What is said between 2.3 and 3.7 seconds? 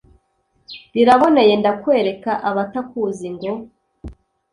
abatakuzi, ngo